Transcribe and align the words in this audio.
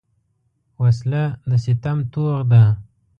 وسله 0.81 1.23
د 1.49 1.51
ستم 1.63 1.97
توغ 2.13 2.39
ده 2.51 2.63